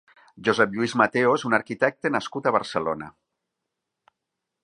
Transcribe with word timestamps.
Josep 0.45 0.71
Lluís 0.77 0.95
Mateo 1.01 1.35
és 1.39 1.43
un 1.49 1.57
arquitecte 1.57 2.11
nascut 2.15 2.49
a 2.49 2.55
Barcelona. 2.57 3.13